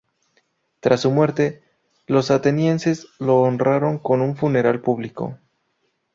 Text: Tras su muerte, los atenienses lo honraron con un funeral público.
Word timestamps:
Tras 0.79 1.01
su 1.01 1.11
muerte, 1.11 1.61
los 2.07 2.31
atenienses 2.31 3.05
lo 3.19 3.39
honraron 3.41 3.99
con 3.99 4.21
un 4.21 4.35
funeral 4.35 4.81
público. 4.81 5.37